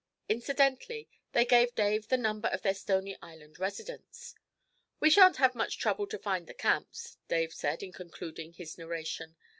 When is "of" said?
2.47-2.63